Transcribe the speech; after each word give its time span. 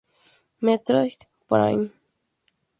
Metroid 0.63 1.19
Prime". 1.47 1.91